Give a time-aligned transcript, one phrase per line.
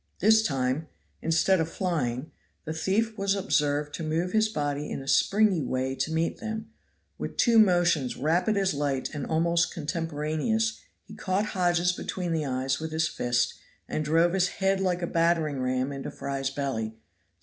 [0.17, 0.87] This time,
[1.21, 2.31] instead of flying,
[2.65, 6.71] the thief was observed to move his body in a springy way to meet them;
[7.19, 12.79] with two motions rapid as light and almost contemporaneous, he caught Hodges between the eyes
[12.79, 13.53] with his fist
[13.87, 16.95] and drove his head like a battering ram into Fry's belly.